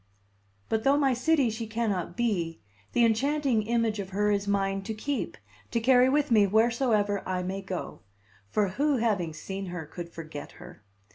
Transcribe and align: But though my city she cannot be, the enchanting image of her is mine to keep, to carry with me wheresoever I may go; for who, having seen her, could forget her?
But 0.67 0.83
though 0.83 0.97
my 0.97 1.13
city 1.13 1.51
she 1.51 1.67
cannot 1.67 2.17
be, 2.17 2.59
the 2.93 3.05
enchanting 3.05 3.61
image 3.61 3.99
of 3.99 4.09
her 4.09 4.31
is 4.31 4.47
mine 4.47 4.81
to 4.81 4.95
keep, 4.95 5.37
to 5.69 5.79
carry 5.79 6.09
with 6.09 6.31
me 6.31 6.47
wheresoever 6.47 7.21
I 7.29 7.43
may 7.43 7.61
go; 7.61 7.99
for 8.49 8.69
who, 8.69 8.97
having 8.97 9.31
seen 9.31 9.67
her, 9.67 9.85
could 9.85 10.09
forget 10.09 10.53
her? 10.53 10.81